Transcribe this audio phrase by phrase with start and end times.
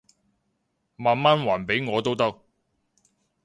[0.95, 2.41] 慢慢還返畀我都得